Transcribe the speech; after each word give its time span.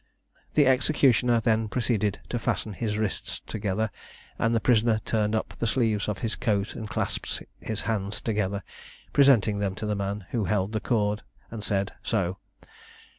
The 0.55 0.65
executioner 0.65 1.39
then 1.41 1.67
proceeded 1.67 2.21
to 2.29 2.39
fasten 2.39 2.73
his 2.73 2.97
wrists 2.97 3.39
together, 3.45 3.91
and 4.39 4.55
the 4.55 4.59
prisoner 4.59 4.99
turned 5.05 5.35
up 5.35 5.53
the 5.59 5.67
sleeves 5.67 6.07
of 6.09 6.17
his 6.25 6.33
coat, 6.33 6.73
and 6.73 6.89
clasped 6.89 7.43
his 7.59 7.81
hands 7.83 8.19
together, 8.19 8.63
presenting 9.13 9.59
them 9.59 9.75
to 9.75 9.85
the 9.85 9.95
man, 9.95 10.25
who 10.31 10.45
held 10.45 10.71
the 10.71 10.79
cord, 10.79 11.21
and 11.51 11.63
said, 11.63 11.93
"So." 12.01 12.39